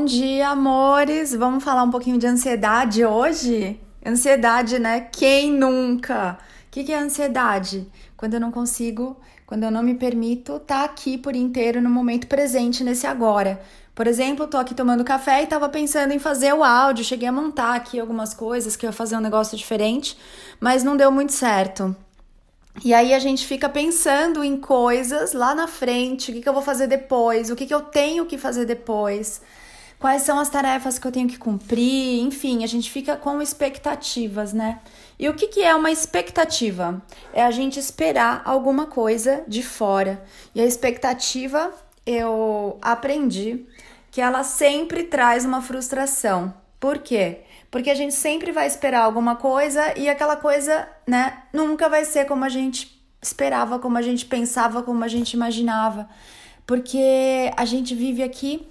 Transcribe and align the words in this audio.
Bom 0.00 0.06
dia, 0.06 0.48
amores! 0.48 1.34
Vamos 1.34 1.62
falar 1.62 1.82
um 1.82 1.90
pouquinho 1.90 2.16
de 2.16 2.26
ansiedade 2.26 3.04
hoje? 3.04 3.78
Ansiedade, 4.04 4.78
né? 4.78 5.02
Quem 5.12 5.52
nunca? 5.52 6.38
O 6.66 6.70
que, 6.70 6.84
que 6.84 6.90
é 6.90 6.98
ansiedade? 6.98 7.86
Quando 8.16 8.32
eu 8.32 8.40
não 8.40 8.50
consigo, 8.50 9.20
quando 9.44 9.64
eu 9.64 9.70
não 9.70 9.82
me 9.82 9.94
permito 9.94 10.56
estar 10.56 10.78
tá 10.78 10.84
aqui 10.84 11.18
por 11.18 11.36
inteiro 11.36 11.82
no 11.82 11.90
momento 11.90 12.28
presente, 12.28 12.82
nesse 12.82 13.06
agora. 13.06 13.60
Por 13.94 14.06
exemplo, 14.06 14.46
tô 14.46 14.56
aqui 14.56 14.74
tomando 14.74 15.04
café 15.04 15.42
e 15.42 15.46
tava 15.46 15.68
pensando 15.68 16.14
em 16.14 16.18
fazer 16.18 16.54
o 16.54 16.64
áudio, 16.64 17.04
cheguei 17.04 17.28
a 17.28 17.32
montar 17.32 17.74
aqui 17.74 18.00
algumas 18.00 18.32
coisas, 18.32 18.76
que 18.76 18.86
eu 18.86 18.88
ia 18.88 18.94
fazer 18.94 19.18
um 19.18 19.20
negócio 19.20 19.54
diferente, 19.54 20.16
mas 20.58 20.82
não 20.82 20.96
deu 20.96 21.12
muito 21.12 21.34
certo. 21.34 21.94
E 22.82 22.94
aí 22.94 23.12
a 23.12 23.18
gente 23.18 23.46
fica 23.46 23.68
pensando 23.68 24.42
em 24.42 24.56
coisas 24.56 25.34
lá 25.34 25.54
na 25.54 25.66
frente, 25.66 26.30
o 26.30 26.34
que, 26.34 26.40
que 26.40 26.48
eu 26.48 26.54
vou 26.54 26.62
fazer 26.62 26.86
depois, 26.86 27.50
o 27.50 27.54
que, 27.54 27.66
que 27.66 27.74
eu 27.74 27.82
tenho 27.82 28.24
que 28.24 28.38
fazer 28.38 28.64
depois 28.64 29.42
quais 30.00 30.22
são 30.22 30.40
as 30.40 30.48
tarefas 30.48 30.98
que 30.98 31.06
eu 31.06 31.12
tenho 31.12 31.28
que 31.28 31.38
cumprir, 31.38 32.22
enfim, 32.22 32.64
a 32.64 32.66
gente 32.66 32.90
fica 32.90 33.16
com 33.16 33.40
expectativas, 33.42 34.54
né? 34.54 34.80
E 35.18 35.28
o 35.28 35.34
que, 35.34 35.46
que 35.46 35.62
é 35.62 35.74
uma 35.74 35.90
expectativa? 35.90 37.02
É 37.34 37.42
a 37.44 37.50
gente 37.50 37.78
esperar 37.78 38.40
alguma 38.46 38.86
coisa 38.86 39.44
de 39.46 39.62
fora. 39.62 40.24
E 40.54 40.60
a 40.60 40.64
expectativa, 40.64 41.70
eu 42.06 42.78
aprendi 42.80 43.66
que 44.10 44.22
ela 44.22 44.42
sempre 44.42 45.04
traz 45.04 45.44
uma 45.44 45.60
frustração. 45.60 46.54
Por 46.80 46.98
quê? 46.98 47.42
Porque 47.70 47.90
a 47.90 47.94
gente 47.94 48.14
sempre 48.14 48.50
vai 48.50 48.66
esperar 48.66 49.02
alguma 49.02 49.36
coisa 49.36 49.96
e 49.98 50.08
aquela 50.08 50.34
coisa, 50.34 50.88
né, 51.06 51.42
nunca 51.52 51.90
vai 51.90 52.06
ser 52.06 52.24
como 52.24 52.42
a 52.42 52.48
gente 52.48 52.98
esperava, 53.20 53.78
como 53.78 53.98
a 53.98 54.02
gente 54.02 54.24
pensava, 54.24 54.82
como 54.82 55.04
a 55.04 55.08
gente 55.08 55.34
imaginava. 55.34 56.08
Porque 56.66 57.52
a 57.54 57.66
gente 57.66 57.94
vive 57.94 58.22
aqui 58.22 58.66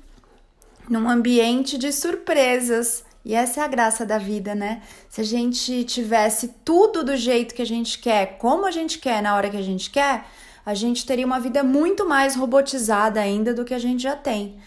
num 0.89 1.07
ambiente 1.07 1.77
de 1.77 1.91
surpresas. 1.91 3.03
E 3.23 3.35
essa 3.35 3.61
é 3.61 3.63
a 3.63 3.67
graça 3.67 4.05
da 4.05 4.17
vida, 4.17 4.55
né? 4.55 4.81
Se 5.07 5.21
a 5.21 5.23
gente 5.23 5.83
tivesse 5.83 6.55
tudo 6.65 7.03
do 7.03 7.15
jeito 7.15 7.53
que 7.53 7.61
a 7.61 7.65
gente 7.65 7.99
quer, 7.99 8.37
como 8.37 8.65
a 8.65 8.71
gente 8.71 8.97
quer, 8.97 9.21
na 9.21 9.35
hora 9.35 9.49
que 9.49 9.57
a 9.57 9.61
gente 9.61 9.89
quer, 9.89 10.25
a 10.65 10.73
gente 10.73 11.05
teria 11.05 11.25
uma 11.25 11.39
vida 11.39 11.63
muito 11.63 12.07
mais 12.07 12.35
robotizada 12.35 13.19
ainda 13.19 13.53
do 13.53 13.65
que 13.65 13.73
a 13.73 13.79
gente 13.79 14.03
já 14.03 14.15
tem. 14.15 14.57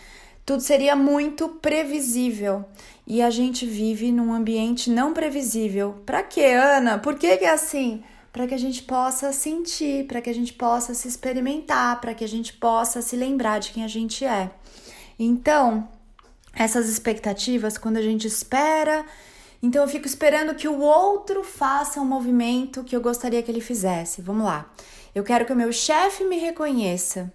Tudo 0.44 0.61
seria 0.61 0.96
muito 0.96 1.48
previsível. 1.48 2.64
E 3.06 3.22
a 3.22 3.30
gente 3.30 3.66
vive 3.66 4.12
num 4.12 4.33
ambiente 4.33 4.91
não 4.91 5.12
previsível. 5.12 6.02
Para 6.05 6.22
quê, 6.22 6.46
Ana? 6.46 6.98
Por 6.98 7.16
que, 7.16 7.36
que 7.36 7.44
é 7.44 7.50
assim? 7.50 8.02
Para 8.33 8.46
que 8.46 8.55
a 8.55 8.58
gente 8.58 8.83
possa 8.83 9.33
sentir, 9.33 10.06
para 10.06 10.20
que 10.20 10.30
a 10.30 10.34
gente 10.34 10.52
possa 10.52 10.94
se 10.94 11.06
experimentar, 11.06 12.00
para 12.00 12.14
que 12.14 12.24
a 12.24 12.28
gente 12.28 12.52
possa 12.55 13.02
se 13.02 13.16
lembrar 13.16 13.58
de 13.58 13.70
quem 13.70 13.84
a 13.84 13.89
gente 13.89 14.24
é. 14.24 14.50
Então, 15.18 15.89
essas 16.55 16.89
expectativas 16.89 17.78
quando 17.78 17.97
a 17.97 18.03
gente 18.03 18.27
espera. 18.27 19.05
Então 19.62 19.83
eu 19.83 19.89
fico 19.89 20.06
esperando 20.06 20.55
que 20.55 20.69
o 20.69 20.81
outro 20.81 21.45
faça 21.45 22.00
um 22.00 22.05
movimento 22.05 22.83
que 22.84 22.97
eu 22.97 23.00
gostaria 23.00 23.42
que 23.42 23.50
ele 23.50 23.61
fizesse. 23.61 24.20
Vamos 24.20 24.45
lá. 24.45 24.70
Eu 25.14 25.23
quero 25.23 25.45
que 25.45 25.53
o 25.53 25.56
meu 25.56 25.73
chefe 25.73 26.25
me 26.25 26.39
reconheça. 26.39 27.33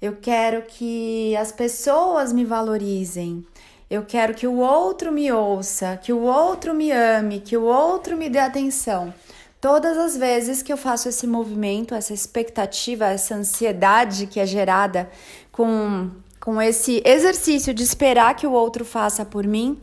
Eu 0.00 0.16
quero 0.20 0.62
que 0.62 1.34
as 1.36 1.50
pessoas 1.52 2.32
me 2.32 2.44
valorizem. 2.44 3.46
Eu 3.88 4.04
quero 4.04 4.34
que 4.34 4.46
o 4.46 4.56
outro 4.56 5.12
me 5.12 5.30
ouça, 5.30 5.96
que 5.96 6.12
o 6.12 6.20
outro 6.20 6.74
me 6.74 6.90
ame, 6.90 7.40
que 7.40 7.56
o 7.56 7.62
outro 7.62 8.16
me 8.16 8.28
dê 8.28 8.38
atenção. 8.38 9.14
Todas 9.60 9.96
as 9.96 10.16
vezes 10.16 10.62
que 10.62 10.72
eu 10.72 10.76
faço 10.76 11.08
esse 11.08 11.26
movimento, 11.26 11.94
essa 11.94 12.12
expectativa, 12.12 13.06
essa 13.06 13.34
ansiedade 13.34 14.26
que 14.26 14.38
é 14.38 14.44
gerada 14.44 15.10
com 15.50 16.10
com 16.44 16.60
esse 16.60 17.00
exercício 17.06 17.72
de 17.72 17.82
esperar 17.82 18.36
que 18.36 18.46
o 18.46 18.52
outro 18.52 18.84
faça 18.84 19.24
por 19.24 19.46
mim, 19.46 19.78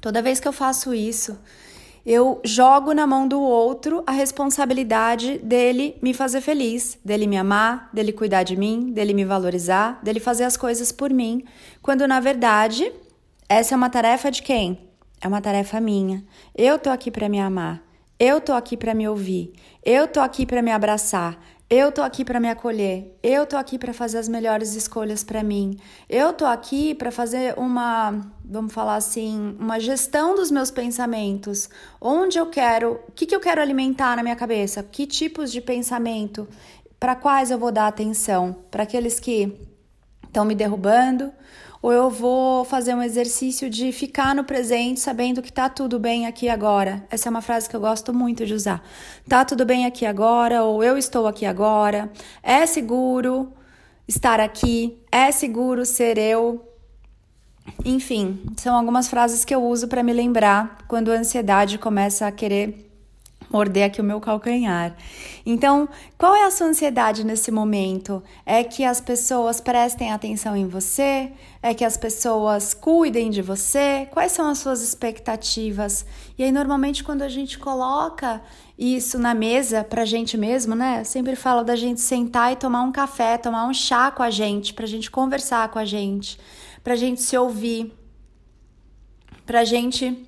toda 0.00 0.20
vez 0.20 0.40
que 0.40 0.48
eu 0.48 0.52
faço 0.52 0.92
isso, 0.92 1.38
eu 2.04 2.40
jogo 2.44 2.92
na 2.92 3.06
mão 3.06 3.28
do 3.28 3.40
outro 3.40 4.02
a 4.04 4.10
responsabilidade 4.10 5.38
dele 5.38 5.96
me 6.02 6.12
fazer 6.12 6.40
feliz, 6.40 6.98
dele 7.04 7.28
me 7.28 7.36
amar, 7.36 7.90
dele 7.92 8.12
cuidar 8.12 8.42
de 8.42 8.56
mim, 8.56 8.90
dele 8.92 9.14
me 9.14 9.24
valorizar, 9.24 10.00
dele 10.02 10.18
fazer 10.18 10.42
as 10.42 10.56
coisas 10.56 10.90
por 10.90 11.10
mim, 11.10 11.44
quando 11.80 12.08
na 12.08 12.18
verdade 12.18 12.92
essa 13.48 13.72
é 13.72 13.76
uma 13.76 13.88
tarefa 13.88 14.32
de 14.32 14.42
quem? 14.42 14.80
É 15.20 15.28
uma 15.28 15.40
tarefa 15.40 15.80
minha. 15.80 16.24
Eu 16.56 16.80
tô 16.80 16.90
aqui 16.90 17.08
para 17.08 17.28
me 17.28 17.38
amar. 17.38 17.80
Eu 18.18 18.40
tô 18.40 18.52
aqui 18.52 18.76
para 18.76 18.94
me 18.94 19.06
ouvir. 19.06 19.52
Eu 19.84 20.08
tô 20.08 20.18
aqui 20.18 20.44
para 20.44 20.60
me 20.60 20.72
abraçar. 20.72 21.38
Eu 21.70 21.92
tô 21.92 22.00
aqui 22.00 22.24
para 22.24 22.40
me 22.40 22.48
acolher. 22.48 23.14
Eu 23.22 23.44
tô 23.44 23.54
aqui 23.54 23.78
para 23.78 23.92
fazer 23.92 24.16
as 24.16 24.26
melhores 24.26 24.74
escolhas 24.74 25.22
para 25.22 25.42
mim. 25.42 25.78
Eu 26.08 26.32
tô 26.32 26.46
aqui 26.46 26.94
para 26.94 27.10
fazer 27.10 27.52
uma, 27.58 28.22
vamos 28.42 28.72
falar 28.72 28.96
assim, 28.96 29.54
uma 29.60 29.78
gestão 29.78 30.34
dos 30.34 30.50
meus 30.50 30.70
pensamentos. 30.70 31.68
Onde 32.00 32.38
eu 32.38 32.46
quero, 32.46 32.98
o 33.06 33.12
que, 33.12 33.26
que 33.26 33.36
eu 33.36 33.40
quero 33.40 33.60
alimentar 33.60 34.16
na 34.16 34.22
minha 34.22 34.34
cabeça? 34.34 34.82
Que 34.82 35.06
tipos 35.06 35.52
de 35.52 35.60
pensamento? 35.60 36.48
Para 36.98 37.14
quais 37.14 37.50
eu 37.50 37.58
vou 37.58 37.70
dar 37.70 37.86
atenção? 37.86 38.56
Para 38.70 38.84
aqueles 38.84 39.20
que 39.20 39.54
estão 40.26 40.46
me 40.46 40.54
derrubando 40.54 41.30
ou 41.80 41.92
eu 41.92 42.10
vou 42.10 42.64
fazer 42.64 42.94
um 42.94 43.02
exercício 43.02 43.70
de 43.70 43.92
ficar 43.92 44.34
no 44.34 44.44
presente 44.44 45.00
sabendo 45.00 45.42
que 45.42 45.52
tá 45.52 45.68
tudo 45.68 45.98
bem 45.98 46.26
aqui 46.26 46.48
agora. 46.48 47.06
Essa 47.10 47.28
é 47.28 47.30
uma 47.30 47.42
frase 47.42 47.68
que 47.68 47.76
eu 47.76 47.80
gosto 47.80 48.12
muito 48.12 48.44
de 48.44 48.54
usar. 48.54 48.82
Tá 49.28 49.44
tudo 49.44 49.64
bem 49.64 49.86
aqui 49.86 50.04
agora, 50.04 50.64
ou 50.64 50.82
eu 50.82 50.98
estou 50.98 51.26
aqui 51.26 51.46
agora. 51.46 52.10
É 52.42 52.66
seguro 52.66 53.52
estar 54.06 54.40
aqui, 54.40 54.98
é 55.12 55.30
seguro 55.30 55.84
ser 55.84 56.18
eu. 56.18 56.64
Enfim, 57.84 58.40
são 58.56 58.74
algumas 58.74 59.08
frases 59.08 59.44
que 59.44 59.54
eu 59.54 59.62
uso 59.62 59.88
para 59.88 60.02
me 60.02 60.12
lembrar 60.12 60.78
quando 60.88 61.12
a 61.12 61.16
ansiedade 61.16 61.78
começa 61.78 62.26
a 62.26 62.32
querer 62.32 62.87
morder 63.50 63.86
aqui 63.86 64.00
o 64.00 64.04
meu 64.04 64.20
calcanhar. 64.20 64.96
Então, 65.44 65.88
qual 66.16 66.34
é 66.34 66.44
a 66.44 66.50
sua 66.50 66.66
ansiedade 66.66 67.24
nesse 67.24 67.50
momento? 67.50 68.22
É 68.44 68.62
que 68.62 68.84
as 68.84 69.00
pessoas 69.00 69.60
prestem 69.60 70.12
atenção 70.12 70.56
em 70.56 70.66
você? 70.66 71.32
É 71.62 71.72
que 71.72 71.84
as 71.84 71.96
pessoas 71.96 72.74
cuidem 72.74 73.30
de 73.30 73.40
você? 73.42 74.06
Quais 74.10 74.32
são 74.32 74.48
as 74.48 74.58
suas 74.58 74.82
expectativas? 74.82 76.04
E 76.36 76.44
aí, 76.44 76.52
normalmente, 76.52 77.02
quando 77.02 77.22
a 77.22 77.28
gente 77.28 77.58
coloca 77.58 78.42
isso 78.78 79.18
na 79.18 79.34
mesa 79.34 79.82
pra 79.82 80.04
gente 80.04 80.36
mesmo, 80.36 80.74
né? 80.74 81.00
Eu 81.00 81.04
sempre 81.04 81.34
falo 81.34 81.64
da 81.64 81.74
gente 81.74 82.00
sentar 82.00 82.52
e 82.52 82.56
tomar 82.56 82.82
um 82.82 82.92
café, 82.92 83.36
tomar 83.36 83.66
um 83.66 83.74
chá 83.74 84.10
com 84.10 84.22
a 84.22 84.30
gente, 84.30 84.72
pra 84.72 84.86
gente 84.86 85.10
conversar 85.10 85.68
com 85.70 85.78
a 85.78 85.84
gente, 85.84 86.38
pra 86.84 86.94
gente 86.94 87.20
se 87.20 87.36
ouvir, 87.36 87.92
pra 89.44 89.64
gente 89.64 90.27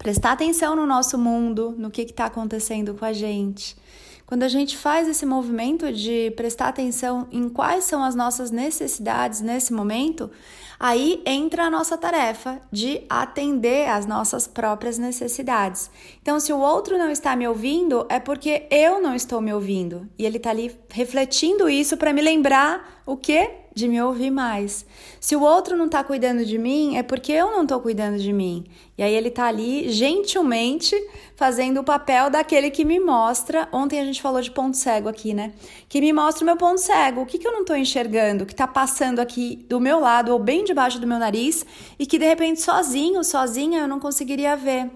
prestar 0.00 0.32
atenção 0.32 0.74
no 0.74 0.86
nosso 0.86 1.18
mundo, 1.18 1.74
no 1.76 1.90
que 1.90 2.00
está 2.00 2.24
acontecendo 2.24 2.94
com 2.94 3.04
a 3.04 3.12
gente. 3.12 3.76
Quando 4.24 4.44
a 4.44 4.48
gente 4.48 4.74
faz 4.78 5.06
esse 5.06 5.26
movimento 5.26 5.92
de 5.92 6.32
prestar 6.36 6.68
atenção 6.68 7.28
em 7.30 7.50
quais 7.50 7.84
são 7.84 8.02
as 8.02 8.14
nossas 8.14 8.50
necessidades 8.50 9.42
nesse 9.42 9.74
momento, 9.74 10.30
aí 10.78 11.20
entra 11.26 11.64
a 11.64 11.70
nossa 11.70 11.98
tarefa 11.98 12.62
de 12.72 13.02
atender 13.10 13.90
às 13.90 14.06
nossas 14.06 14.46
próprias 14.46 14.96
necessidades. 14.96 15.90
Então, 16.22 16.40
se 16.40 16.50
o 16.50 16.58
outro 16.58 16.96
não 16.96 17.10
está 17.10 17.36
me 17.36 17.46
ouvindo, 17.46 18.06
é 18.08 18.18
porque 18.18 18.66
eu 18.70 19.02
não 19.02 19.14
estou 19.14 19.42
me 19.42 19.52
ouvindo. 19.52 20.08
E 20.18 20.24
ele 20.24 20.38
está 20.38 20.48
ali 20.48 20.74
refletindo 20.88 21.68
isso 21.68 21.98
para 21.98 22.12
me 22.12 22.22
lembrar 22.22 23.02
o 23.04 23.18
que? 23.18 23.50
De 23.74 23.86
me 23.88 24.00
ouvir 24.02 24.30
mais. 24.30 24.84
Se 25.20 25.36
o 25.36 25.42
outro 25.42 25.76
não 25.76 25.88
tá 25.88 26.02
cuidando 26.02 26.44
de 26.44 26.58
mim, 26.58 26.96
é 26.96 27.02
porque 27.02 27.32
eu 27.32 27.50
não 27.50 27.66
tô 27.66 27.78
cuidando 27.80 28.18
de 28.18 28.32
mim. 28.32 28.64
E 28.98 29.02
aí 29.02 29.14
ele 29.14 29.30
tá 29.30 29.46
ali 29.46 29.90
gentilmente 29.90 30.94
fazendo 31.36 31.80
o 31.80 31.84
papel 31.84 32.28
daquele 32.28 32.70
que 32.70 32.84
me 32.84 32.98
mostra. 32.98 33.68
Ontem 33.72 34.00
a 34.00 34.04
gente 34.04 34.20
falou 34.20 34.40
de 34.40 34.50
ponto 34.50 34.76
cego 34.76 35.08
aqui, 35.08 35.32
né? 35.32 35.52
Que 35.88 36.00
me 36.00 36.12
mostra 36.12 36.42
o 36.42 36.46
meu 36.46 36.56
ponto 36.56 36.80
cego. 36.80 37.22
O 37.22 37.26
que, 37.26 37.38
que 37.38 37.46
eu 37.46 37.52
não 37.52 37.64
tô 37.64 37.74
enxergando? 37.74 38.44
Que 38.44 38.54
tá 38.54 38.66
passando 38.66 39.20
aqui 39.20 39.64
do 39.68 39.80
meu 39.80 40.00
lado 40.00 40.32
ou 40.32 40.38
bem 40.38 40.64
debaixo 40.64 40.98
do 40.98 41.06
meu 41.06 41.18
nariz 41.18 41.64
e 41.98 42.06
que 42.06 42.18
de 42.18 42.26
repente 42.26 42.60
sozinho, 42.60 43.22
sozinha 43.24 43.80
eu 43.80 43.88
não 43.88 44.00
conseguiria 44.00 44.56
ver. 44.56 44.90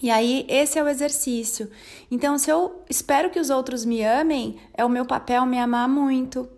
E 0.00 0.10
aí, 0.10 0.46
esse 0.48 0.78
é 0.78 0.82
o 0.82 0.88
exercício. 0.88 1.68
Então, 2.08 2.38
se 2.38 2.48
eu 2.48 2.84
espero 2.88 3.30
que 3.30 3.40
os 3.40 3.50
outros 3.50 3.84
me 3.84 4.02
amem, 4.02 4.56
é 4.72 4.84
o 4.84 4.88
meu 4.88 5.04
papel 5.04 5.44
me 5.44 5.58
amar 5.58 5.88
muito, 5.88 6.48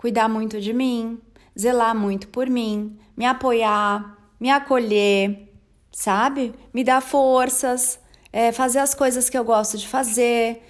cuidar 0.00 0.30
muito 0.30 0.58
de 0.58 0.72
mim, 0.72 1.20
zelar 1.58 1.94
muito 1.94 2.28
por 2.28 2.48
mim, 2.48 2.98
me 3.14 3.26
apoiar, 3.26 4.16
me 4.40 4.50
acolher, 4.50 5.52
sabe? 5.92 6.54
Me 6.72 6.82
dar 6.82 7.02
forças, 7.02 8.00
é, 8.32 8.50
fazer 8.50 8.78
as 8.78 8.94
coisas 8.94 9.28
que 9.28 9.36
eu 9.36 9.44
gosto 9.44 9.76
de 9.76 9.86
fazer, 9.86 10.62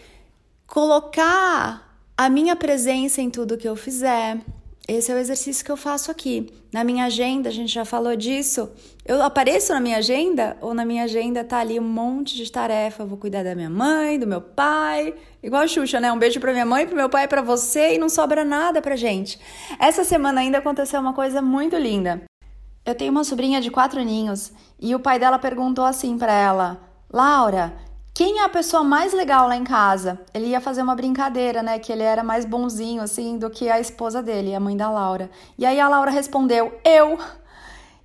colocar 0.66 1.96
a 2.18 2.28
minha 2.28 2.56
presença 2.56 3.22
em 3.22 3.30
tudo 3.30 3.56
que 3.56 3.68
eu 3.68 3.76
fizer. 3.76 4.40
Esse 4.88 5.12
é 5.12 5.14
o 5.14 5.18
exercício 5.18 5.64
que 5.64 5.70
eu 5.70 5.76
faço 5.76 6.10
aqui. 6.10 6.52
Na 6.72 6.82
minha 6.82 7.04
agenda, 7.04 7.48
a 7.48 7.52
gente 7.52 7.72
já 7.72 7.84
falou 7.84 8.16
disso. 8.16 8.70
Eu 9.06 9.22
apareço 9.22 9.72
na 9.72 9.80
minha 9.80 9.98
agenda 9.98 10.56
ou 10.60 10.74
na 10.74 10.84
minha 10.84 11.04
agenda 11.04 11.44
tá 11.44 11.58
ali 11.58 11.78
um 11.78 11.84
monte 11.84 12.36
de 12.36 12.50
tarefa. 12.50 13.02
Eu 13.02 13.06
vou 13.06 13.18
cuidar 13.18 13.44
da 13.44 13.54
minha 13.54 13.70
mãe, 13.70 14.18
do 14.18 14.26
meu 14.26 14.40
pai, 14.40 15.14
igual 15.42 15.62
a 15.62 15.66
Xuxa, 15.66 16.00
né? 16.00 16.10
Um 16.10 16.18
beijo 16.18 16.40
para 16.40 16.52
minha 16.52 16.66
mãe, 16.66 16.86
pro 16.86 16.96
meu 16.96 17.08
pai, 17.08 17.28
para 17.28 17.42
você 17.42 17.94
e 17.94 17.98
não 17.98 18.08
sobra 18.08 18.44
nada 18.44 18.82
pra 18.82 18.96
gente. 18.96 19.38
Essa 19.78 20.02
semana 20.02 20.40
ainda 20.40 20.58
aconteceu 20.58 21.00
uma 21.00 21.12
coisa 21.12 21.40
muito 21.40 21.76
linda. 21.76 22.22
Eu 22.84 22.94
tenho 22.94 23.12
uma 23.12 23.24
sobrinha 23.24 23.60
de 23.60 23.70
quatro 23.70 24.00
aninhos 24.00 24.52
e 24.80 24.94
o 24.94 25.00
pai 25.00 25.18
dela 25.18 25.38
perguntou 25.38 25.84
assim 25.84 26.18
para 26.18 26.32
ela: 26.32 26.80
Laura, 27.12 27.74
quem 28.12 28.40
é 28.40 28.44
a 28.44 28.48
pessoa 28.48 28.82
mais 28.82 29.12
legal 29.12 29.46
lá 29.46 29.56
em 29.56 29.64
casa? 29.64 30.20
Ele 30.34 30.46
ia 30.46 30.60
fazer 30.60 30.82
uma 30.82 30.94
brincadeira, 30.94 31.62
né? 31.62 31.78
Que 31.78 31.92
ele 31.92 32.02
era 32.02 32.22
mais 32.22 32.44
bonzinho, 32.44 33.02
assim, 33.02 33.38
do 33.38 33.48
que 33.48 33.70
a 33.70 33.80
esposa 33.80 34.22
dele, 34.22 34.54
a 34.54 34.60
mãe 34.60 34.76
da 34.76 34.90
Laura. 34.90 35.30
E 35.56 35.64
aí 35.64 35.78
a 35.78 35.88
Laura 35.88 36.10
respondeu: 36.10 36.72
Eu. 36.84 37.18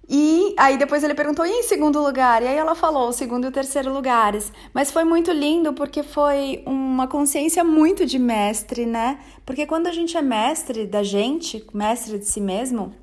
E 0.08 0.54
aí 0.58 0.78
depois 0.78 1.04
ele 1.04 1.16
perguntou: 1.16 1.46
e 1.46 1.50
em 1.50 1.64
segundo 1.64 2.02
lugar? 2.02 2.44
E 2.44 2.48
aí 2.48 2.56
ela 2.56 2.76
falou: 2.76 3.10
o 3.10 3.14
segundo 3.14 3.46
e 3.46 3.48
o 3.48 3.52
terceiro 3.52 3.92
lugares. 3.92 4.54
Mas 4.74 4.92
foi 4.92 5.04
muito 5.04 5.32
lindo 5.32 5.74
porque 5.74 6.04
foi 6.04 6.64
uma 6.66 7.08
consciência 7.08 7.64
muito 7.64 8.06
de 8.06 8.20
mestre, 8.20 8.86
né? 8.86 9.20
Porque 9.46 9.66
quando 9.66 9.88
a 9.88 9.92
gente 9.92 10.16
é 10.16 10.22
mestre 10.22 10.86
da 10.86 11.02
gente, 11.02 11.66
mestre 11.74 12.20
de 12.20 12.26
si 12.26 12.40
mesmo, 12.40 12.94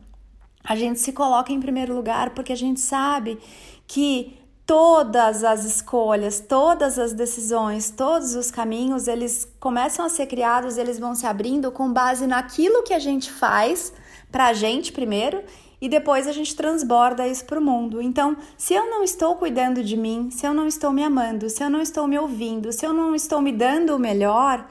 a 0.62 0.76
gente 0.76 1.00
se 1.00 1.12
coloca 1.12 1.52
em 1.52 1.60
primeiro 1.60 1.94
lugar 1.94 2.30
porque 2.30 2.52
a 2.52 2.56
gente 2.56 2.78
sabe 2.78 3.38
que 3.86 4.38
todas 4.72 5.44
as 5.44 5.66
escolhas, 5.66 6.40
todas 6.40 6.98
as 6.98 7.12
decisões, 7.12 7.90
todos 7.90 8.34
os 8.34 8.50
caminhos, 8.50 9.06
eles 9.06 9.46
começam 9.60 10.02
a 10.02 10.08
ser 10.08 10.24
criados, 10.24 10.78
eles 10.78 10.98
vão 10.98 11.14
se 11.14 11.26
abrindo 11.26 11.70
com 11.70 11.92
base 11.92 12.26
naquilo 12.26 12.82
que 12.82 12.94
a 12.94 12.98
gente 12.98 13.30
faz 13.30 13.92
para 14.30 14.46
a 14.46 14.54
gente 14.54 14.90
primeiro 14.90 15.42
e 15.78 15.90
depois 15.90 16.26
a 16.26 16.32
gente 16.32 16.56
transborda 16.56 17.28
isso 17.28 17.44
para 17.44 17.60
o 17.60 17.62
mundo. 17.62 18.00
Então, 18.00 18.34
se 18.56 18.72
eu 18.72 18.88
não 18.88 19.04
estou 19.04 19.36
cuidando 19.36 19.84
de 19.84 19.94
mim, 19.94 20.30
se 20.30 20.46
eu 20.46 20.54
não 20.54 20.66
estou 20.66 20.90
me 20.90 21.04
amando, 21.04 21.50
se 21.50 21.62
eu 21.62 21.68
não 21.68 21.82
estou 21.82 22.08
me 22.08 22.18
ouvindo, 22.18 22.72
se 22.72 22.86
eu 22.86 22.94
não 22.94 23.14
estou 23.14 23.42
me 23.42 23.52
dando 23.52 23.94
o 23.94 23.98
melhor, 23.98 24.66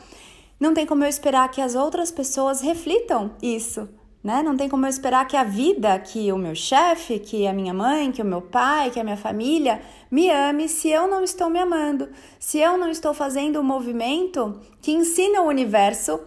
não 0.60 0.74
tem 0.74 0.88
como 0.88 1.04
eu 1.04 1.10
esperar 1.10 1.52
que 1.52 1.62
as 1.62 1.76
outras 1.76 2.10
pessoas 2.10 2.60
reflitam 2.60 3.30
isso 3.40 3.88
né? 4.24 4.44
Não 4.44 4.56
tem 4.56 4.70
como 4.70 4.86
eu 4.86 4.90
esperar 4.90 5.28
que 5.28 5.36
a 5.36 5.44
vida, 5.44 5.98
que 6.00 6.32
o 6.32 6.38
meu 6.38 6.56
chefe, 6.56 7.20
que 7.20 7.48
a 7.48 7.54
minha 7.54 7.74
mãe, 7.74 8.12
que 8.12 8.22
o 8.22 8.26
meu 8.26 8.42
pai, 8.42 8.92
que 8.92 9.00
a 9.00 9.04
minha 9.04 9.18
família 9.18 9.82
me 10.10 10.30
ame 10.30 10.68
se 10.68 10.90
eu 10.90 11.08
não 11.08 11.24
estou 11.24 11.50
me 11.50 11.60
amando, 11.60 12.10
se 12.40 12.60
eu 12.60 12.78
não 12.78 12.90
estou 12.90 13.14
fazendo 13.14 13.60
um 13.60 13.64
movimento 13.64 14.60
que 14.82 14.92
ensina 14.92 15.42
o 15.42 15.48
universo 15.48 16.20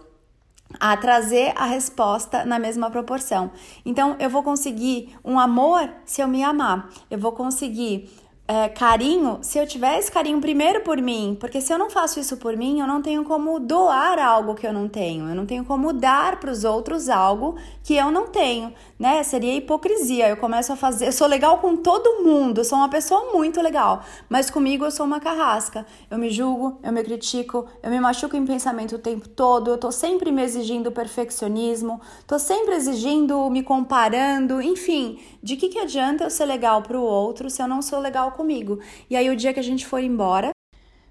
a 0.81 0.96
trazer 0.96 1.52
a 1.56 1.67
resposta 1.67 2.44
na 2.44 2.58
mesma 2.58 2.91
proporção. 2.91 3.50
Então, 3.85 4.17
eu 4.19 4.29
vou 4.29 4.43
conseguir 4.43 5.17
um 5.25 5.38
amor 5.38 5.88
se 6.05 6.20
eu 6.20 6.26
me 6.26 6.43
amar. 6.43 6.91
Eu 7.11 7.19
vou 7.19 7.32
conseguir 7.32 8.11
é, 8.46 8.69
carinho 8.69 9.38
se 9.41 9.58
eu 9.58 9.67
tiver 9.67 9.99
esse 9.99 10.12
carinho 10.12 10.38
primeiro 10.38 10.82
por 10.82 10.99
mim, 10.99 11.35
porque 11.41 11.62
se 11.62 11.73
eu 11.73 11.79
não 11.79 11.88
faço 11.88 12.20
isso 12.20 12.37
por 12.37 12.55
mim, 12.56 12.79
eu 12.79 12.87
não 12.87 13.00
tenho 13.00 13.25
como 13.25 13.58
doar 13.58 14.19
algo 14.19 14.55
que 14.55 14.67
eu 14.67 14.73
não 14.73 14.87
tenho, 14.87 15.29
eu 15.29 15.35
não 15.35 15.46
tenho 15.46 15.64
como 15.64 15.94
dar 15.94 16.38
para 16.38 16.50
os 16.50 16.62
outros 16.62 17.08
algo 17.08 17.56
que 17.82 17.96
eu 17.96 18.11
não 18.11 18.26
tenho, 18.29 18.73
né? 18.99 19.23
Seria 19.23 19.55
hipocrisia. 19.55 20.29
Eu 20.29 20.37
começo 20.37 20.73
a 20.73 20.76
fazer, 20.76 21.06
eu 21.06 21.12
sou 21.12 21.26
legal 21.26 21.58
com 21.58 21.76
todo 21.76 22.23
mundo, 22.23 22.62
sou 22.64 22.79
uma 22.79 22.88
pessoa 22.88 23.32
muito 23.32 23.62
legal, 23.62 24.02
mas 24.29 24.50
comigo 24.50 24.85
eu 24.85 24.91
sou 24.91 25.06
uma 25.06 25.20
carrasca. 25.20 25.87
Eu 26.11 26.19
me 26.19 26.29
julgo, 26.29 26.79
eu 26.82 26.93
me 26.93 27.02
critico, 27.02 27.67
eu 27.82 27.91
me 27.91 27.99
machuco 27.99 28.37
em 28.37 28.44
pensamento 28.44 28.96
o 28.96 28.99
tempo 28.99 29.26
todo, 29.26 29.70
eu 29.70 29.79
tô 29.79 29.91
sempre 29.91 30.31
me 30.31 30.43
exigindo 30.43 30.93
perfeccionismo, 30.93 31.99
tô 32.26 32.38
sempre 32.38 32.75
exigindo, 32.75 33.49
me 33.49 33.62
comparando, 33.62 34.61
enfim, 34.61 35.19
de 35.43 35.56
que 35.56 35.69
que 35.70 35.79
adianta 35.79 36.25
eu 36.25 36.31
ser 36.31 36.44
legal 36.44 36.82
para 36.82 36.99
o 36.99 37.02
outro 37.02 37.49
se 37.49 37.62
eu 37.62 37.69
não 37.69 37.81
sou 37.81 37.99
legal 37.99 38.33
comigo. 38.34 38.78
E 39.08 39.16
aí, 39.16 39.31
o 39.31 39.36
dia 39.36 39.54
que 39.54 39.60
a 39.60 39.64
gente 39.64 39.86
for 39.86 39.98
embora, 39.98 40.50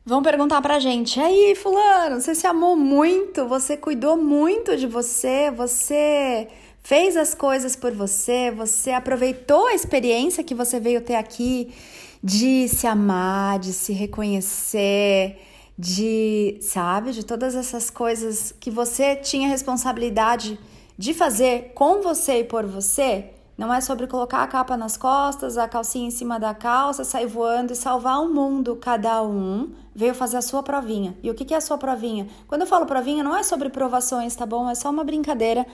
vão 0.05 0.21
perguntar 0.21 0.61
pra 0.61 0.79
gente: 0.79 1.19
aí, 1.19 1.55
Fulano, 1.55 2.21
você 2.21 2.35
se 2.35 2.45
amou 2.45 2.75
muito, 2.75 3.47
você 3.47 3.75
cuidou 3.75 4.15
muito 4.17 4.77
de 4.77 4.85
você, 4.85 5.49
você 5.51 6.47
fez 6.83 7.15
as 7.15 7.33
coisas 7.33 7.75
por 7.75 7.91
você, 7.91 8.51
você 8.51 8.91
aproveitou 8.91 9.67
a 9.67 9.73
experiência 9.73 10.43
que 10.43 10.53
você 10.53 10.79
veio 10.79 11.01
ter 11.01 11.15
aqui 11.15 11.73
de 12.21 12.67
se 12.67 12.85
amar, 12.85 13.59
de 13.59 13.73
se 13.73 13.93
reconhecer, 13.93 15.37
de, 15.77 16.57
sabe, 16.61 17.11
de 17.11 17.25
todas 17.25 17.55
essas 17.55 17.89
coisas 17.89 18.53
que 18.59 18.69
você 18.69 19.15
tinha 19.15 19.47
responsabilidade 19.47 20.59
de 20.97 21.13
fazer 21.13 21.71
com 21.73 22.01
você 22.01 22.39
e 22.39 22.43
por 22.43 22.65
você. 22.65 23.29
Não 23.57 23.71
é 23.71 23.79
sobre 23.81 24.07
colocar 24.07 24.41
a 24.41 24.47
capa 24.47 24.75
nas 24.75 24.97
costas, 24.97 25.57
a 25.57 25.67
calcinha 25.67 26.07
em 26.07 26.11
cima 26.11 26.39
da 26.39 26.53
calça, 26.55 27.03
sair 27.03 27.27
voando 27.27 27.71
e 27.71 27.75
salvar 27.75 28.19
o 28.19 28.33
mundo. 28.33 28.75
Cada 28.75 29.21
um 29.21 29.71
veio 29.93 30.15
fazer 30.15 30.37
a 30.37 30.41
sua 30.41 30.63
provinha. 30.63 31.15
E 31.21 31.29
o 31.29 31.35
que 31.35 31.53
é 31.53 31.57
a 31.57 31.61
sua 31.61 31.77
provinha? 31.77 32.27
Quando 32.47 32.61
eu 32.61 32.67
falo 32.67 32.85
provinha, 32.85 33.23
não 33.23 33.35
é 33.35 33.43
sobre 33.43 33.69
provações, 33.69 34.35
tá 34.35 34.45
bom? 34.45 34.69
É 34.69 34.75
só 34.75 34.89
uma 34.89 35.03
brincadeira 35.03 35.67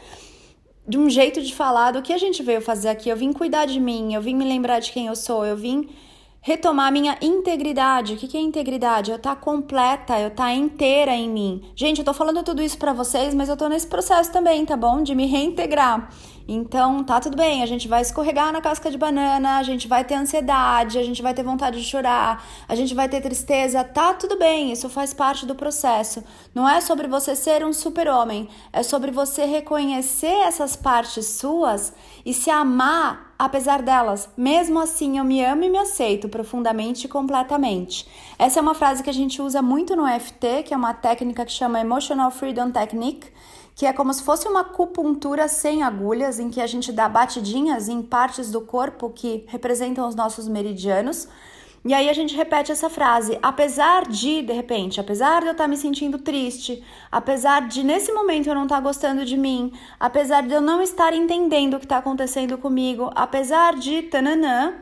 de 0.86 0.98
um 0.98 1.10
jeito 1.10 1.42
de 1.42 1.54
falar 1.56 1.92
do 1.92 2.02
que 2.02 2.12
a 2.12 2.18
gente 2.18 2.44
veio 2.44 2.62
fazer 2.62 2.90
aqui. 2.90 3.10
Eu 3.10 3.16
vim 3.16 3.32
cuidar 3.32 3.66
de 3.66 3.80
mim, 3.80 4.14
eu 4.14 4.22
vim 4.22 4.36
me 4.36 4.44
lembrar 4.44 4.80
de 4.80 4.92
quem 4.92 5.08
eu 5.08 5.16
sou, 5.16 5.46
eu 5.46 5.56
vim 5.56 5.88
retomar 6.42 6.92
minha 6.92 7.18
integridade. 7.22 8.14
O 8.14 8.18
que 8.18 8.38
é 8.38 8.42
integridade? 8.42 9.12
Eu 9.12 9.18
estar 9.18 9.36
tá 9.36 9.42
completa, 9.42 10.20
eu 10.20 10.30
estar 10.30 10.46
tá 10.46 10.54
inteira 10.54 11.14
em 11.14 11.30
mim. 11.30 11.72
Gente, 11.76 12.00
eu 12.00 12.06
tô 12.06 12.14
falando 12.14 12.44
tudo 12.44 12.62
isso 12.62 12.78
para 12.78 12.94
vocês, 12.94 13.34
mas 13.34 13.50
eu 13.50 13.58
tô 13.58 13.68
nesse 13.68 13.88
processo 13.88 14.32
também, 14.32 14.66
tá 14.66 14.78
bom? 14.78 15.04
De 15.04 15.14
me 15.14 15.26
reintegrar. 15.26 16.10
Então, 16.52 17.04
tá 17.04 17.20
tudo 17.20 17.38
bem, 17.38 17.62
a 17.62 17.68
gente 17.68 17.88
vai 17.88 18.02
escorregar 18.02 18.52
na 18.52 18.60
casca 18.60 18.90
de 18.90 18.98
banana, 18.98 19.58
a 19.58 19.64
gente 19.64 19.88
vai 19.88 20.04
ter 20.04 20.16
ansiedade, 20.16 20.98
a 20.98 21.04
gente 21.04 21.22
vai 21.22 21.32
ter 21.32 21.44
vontade 21.44 21.80
de 21.80 21.88
chorar, 21.88 22.44
a 22.68 22.74
gente 22.74 22.96
vai 22.96 23.08
ter 23.08 23.22
tristeza, 23.22 23.84
tá 23.84 24.16
tudo 24.16 24.36
bem, 24.36 24.72
isso 24.72 24.90
faz 24.90 25.14
parte 25.14 25.46
do 25.46 25.54
processo. 25.54 26.24
Não 26.56 26.68
é 26.68 26.82
sobre 26.82 27.08
você 27.08 27.36
ser 27.36 27.64
um 27.64 27.72
super-homem, 27.72 28.50
é 28.74 28.82
sobre 28.82 29.12
você 29.12 29.46
reconhecer 29.46 30.40
essas 30.48 30.76
partes 30.76 31.28
suas 31.28 31.94
e 32.26 32.34
se 32.34 32.50
amar 32.50 33.29
apesar 33.40 33.82
delas. 33.82 34.28
Mesmo 34.36 34.80
assim, 34.80 35.18
eu 35.18 35.24
me 35.24 35.44
amo 35.44 35.64
e 35.64 35.70
me 35.70 35.78
aceito 35.78 36.28
profundamente 36.28 37.06
e 37.06 37.10
completamente. 37.10 38.06
Essa 38.38 38.60
é 38.60 38.62
uma 38.62 38.76
frase 38.76 39.02
que 39.02 39.10
a 39.10 39.14
gente 39.14 39.42
usa 39.42 39.62
muito 39.62 39.96
no 39.96 40.06
EFT, 40.06 40.64
que 40.66 40.74
é 40.74 40.78
uma 40.78 40.94
técnica 40.94 41.46
que 41.46 41.52
chama 41.54 41.80
Emotional 41.80 42.30
Freedom 42.30 42.70
Technique 42.70 43.32
que 43.80 43.86
é 43.86 43.94
como 43.94 44.14
se 44.14 44.24
fosse 44.24 44.46
uma 44.46 44.60
acupuntura 44.60 45.48
sem 45.48 45.84
agulhas, 45.84 46.38
em 46.38 46.50
que 46.50 46.60
a 46.60 46.68
gente 46.68 46.92
dá 46.92 47.08
batidinhas 47.08 47.88
em 47.88 48.02
partes 48.02 48.52
do 48.52 48.60
corpo 48.60 49.10
que 49.10 49.46
representam 49.48 50.06
os 50.06 50.16
nossos 50.16 50.50
meridianos. 50.50 51.30
E 51.86 51.94
aí 51.94 52.10
a 52.10 52.14
gente 52.14 52.36
repete 52.36 52.72
essa 52.72 52.90
frase, 52.90 53.40
apesar 53.42 54.06
de, 54.06 54.42
de 54.42 54.52
repente, 54.52 55.00
apesar 55.00 55.42
de 55.42 55.48
eu 55.48 55.52
estar 55.54 55.68
me 55.68 55.78
sentindo 55.78 56.20
triste, 56.20 56.84
apesar 57.10 57.68
de 57.68 57.84
nesse 57.84 58.12
momento 58.12 58.48
eu 58.48 58.56
não 58.56 58.64
estar 58.64 58.82
gostando 58.82 59.24
de 59.24 59.38
mim, 59.38 59.72
apesar 59.98 60.46
de 60.46 60.54
eu 60.54 60.60
não 60.60 60.82
estar 60.82 61.14
entendendo 61.14 61.76
o 61.76 61.80
que 61.80 61.86
está 61.86 62.00
acontecendo 62.00 62.58
comigo, 62.58 63.10
apesar 63.16 63.76
de 63.76 64.02
tananã, 64.04 64.74